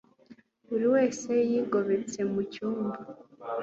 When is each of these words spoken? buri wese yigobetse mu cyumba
buri 0.69 0.85
wese 0.93 1.31
yigobetse 1.49 2.19
mu 2.31 2.41
cyumba 2.51 2.95